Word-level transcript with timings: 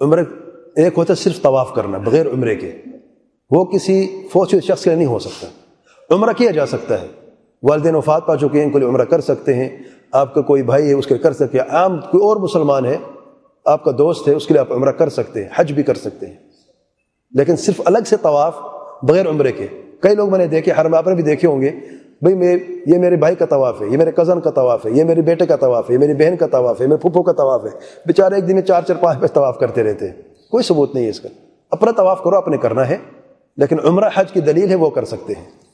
عمر 0.00 0.18
ایک 0.76 0.92
ہوتا 0.96 1.12
ہے 1.12 1.22
صرف 1.22 1.42
طواف 1.42 1.74
کرنا، 1.74 1.98
بغیر 1.98 2.26
عمرے 2.26 2.56
کے۔ 2.56 2.72
وہ 3.50 3.64
کسی 3.64 4.22
فوج 4.32 4.48
شخص 4.48 4.84
کے 4.84 4.90
لیے 4.90 4.94
نہیں 4.94 5.06
ہو 5.06 5.18
سکتا۔ 5.18 5.46
عمرہ 6.14 6.32
کیا 6.32 6.50
جا 6.50 6.66
سکتا 6.66 7.00
ہے؟ 7.02 7.06
والدین 7.62 7.94
وفات 7.94 8.26
پا 8.26 8.36
چکے 8.36 8.58
ہیں، 8.58 8.64
ان 8.64 8.72
کے 8.72 8.78
لیے 8.78 8.88
عمرہ 8.88 9.04
کر 9.04 9.20
سکتے 9.20 9.54
ہیں۔ 9.54 9.78
آپ 10.12 10.34
کا 10.34 10.40
کوئی 10.40 10.62
بھائی 10.62 10.88
ہے، 10.88 10.92
اس 10.92 11.06
کے 11.06 11.14
لیے 11.14 11.22
کر 11.22 11.32
سکتے 11.32 11.58
ہیں۔ 11.58 11.64
عام 11.70 12.00
کوئی 12.00 12.24
اور 12.24 12.36
مسلمان 12.36 12.84
ہے، 12.84 12.96
آپ 13.64 13.84
کا 13.84 13.90
دوست 13.98 14.28
ہے، 14.28 14.34
اس 14.34 14.46
کے 14.46 14.54
لیے 14.54 14.60
آپ 14.60 14.72
عمرہ 14.72 14.92
کر 14.92 15.08
سکتے 15.08 15.42
ہیں، 15.42 15.48
حج 15.54 15.72
بھی 15.72 15.82
کر 15.82 15.94
سکتے 15.94 16.26
ہیں۔ 16.26 16.36
لیکن 17.30 17.56
صرف 17.56 17.80
الگ 17.84 17.98
سے 18.06 18.16
طواف، 18.16 18.56
بغیر 19.02 19.28
عمرے 19.28 19.52
کے۔ 19.52 19.66
کئی 20.00 20.14
لوگ 20.14 20.30
میں 20.30 20.38
نے 20.38 20.46
دیکھے 20.46 20.72
ہر 20.72 20.88
میں 20.88 20.98
آپ 20.98 21.08
نے 21.08 21.14
بھی 21.14 21.22
دیکھے 21.22 21.48
ہوں 21.48 21.60
گے 21.60 21.70
بھائی 22.22 22.36
میں 22.36 22.56
یہ 22.86 22.98
میرے 22.98 23.16
بھائی 23.16 23.34
کا 23.34 23.46
طواف 23.46 23.82
ہے، 23.82 23.86
یہ 23.86 23.98
میرے 23.98 24.12
کزن 24.12 24.40
کا 24.40 24.50
طواف 24.50 24.86
ہے، 24.86 24.90
یہ 24.90 25.04
میرے 25.04 25.22
بیٹے 25.22 25.46
کا 25.46 25.56
طواف 25.56 25.90
ہے، 25.90 25.94
یہ 25.94 26.00
میری 26.00 26.14
بہن 26.14 26.36
کا 26.36 26.46
طواف 26.46 26.80
ہے 26.80 26.86
میرے 26.86 27.08
پھپھو 27.08 27.22
کا 27.22 27.32
طواف 27.32 27.64
ہے۔ 27.64 27.70
بیچارے 28.06 28.34
ایک 28.34 28.48
دن 28.48 28.54
میں 28.54 28.62
چار 28.62 28.82
چار 28.82 28.96
پانچ 29.00 29.18
پانچ 29.20 29.32
طواف 29.32 29.58
کرتے 29.58 29.82
رہتے 29.82 30.06
ہیں۔ 30.06 30.14
کوئی 30.50 30.64
ثبوت 30.64 30.94
نہیں 30.94 31.04
ہے 31.04 31.10
اس 31.10 31.20
کا۔ 31.20 31.28
اپنا 31.70 31.90
طواف 31.90 32.22
کرو، 32.22 32.36
اپنے 32.36 32.56
کرنا 32.56 32.88
ہے، 32.88 32.96
لیکن 33.56 33.76
عمرہ 33.84 34.08
حج 34.14 34.32
کی 34.32 34.40
دلیل 34.40 34.70
ہے 34.70 34.74
وہ 34.74 34.90
کر 34.90 35.04
سکتے 35.04 35.32
ہیں۔ 35.32 35.69